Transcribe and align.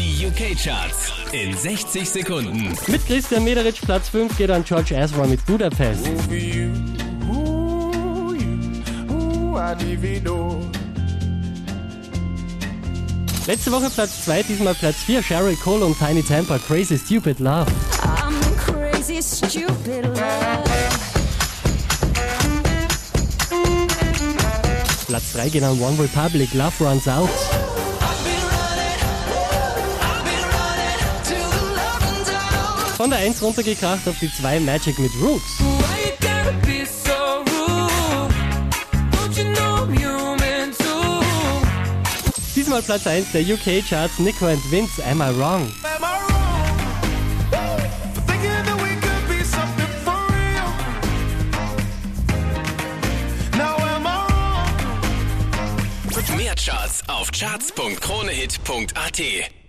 Die 0.00 0.26
UK-Charts 0.26 1.12
in 1.32 1.54
60 1.54 2.08
Sekunden. 2.08 2.74
Mit 2.86 3.06
Christian 3.06 3.44
Mederitsch 3.44 3.82
Platz 3.82 4.08
5 4.08 4.34
geht 4.38 4.50
an 4.50 4.64
George 4.64 4.94
Ezra 4.94 5.26
mit 5.26 5.44
Budapest. 5.44 6.06
for 6.26 6.34
you. 6.34 6.70
Ooh, 7.30 8.32
you. 8.32 8.58
Ooh, 9.12 9.58
I 9.58 9.74
didn't 9.74 10.02
even 10.02 10.24
know. 10.24 10.62
Letzte 13.46 13.70
Woche 13.70 13.90
Platz 13.90 14.24
2, 14.24 14.42
diesmal 14.44 14.74
Platz 14.74 14.96
4, 15.04 15.22
Cheryl 15.22 15.54
Cole 15.56 15.84
und 15.84 15.98
Tiny 15.98 16.22
Tampa, 16.22 16.56
Crazy 16.58 16.96
Stupid 16.98 17.38
Love. 17.38 17.70
I'm 18.02 18.34
crazy, 18.56 19.20
stupid 19.20 20.06
love. 20.06 20.64
Platz 25.08 25.32
3 25.34 25.48
geht 25.50 25.62
an 25.62 25.78
One 25.78 25.98
Republic, 26.02 26.54
Love 26.54 26.72
Runs 26.80 27.06
Out. 27.06 27.28
Von 33.00 33.08
der 33.08 33.20
1 33.20 33.40
runtergekracht 33.40 34.06
auf 34.06 34.18
die 34.18 34.30
2 34.30 34.60
Magic 34.60 34.98
mit 34.98 35.10
Roots. 35.22 35.56
Diesmal 42.54 42.82
Platz 42.82 43.06
1 43.06 43.32
der 43.32 43.40
UK 43.40 43.82
Charts, 43.88 44.18
Nico 44.18 44.48
and 44.48 44.60
Vince, 44.70 45.02
Am 45.02 45.22
I 45.22 45.34
Wrong? 45.38 45.66
Mehr 56.36 56.54
Charts 56.54 57.00
auf 57.08 57.32
charts.kronehit.at. 57.32 59.59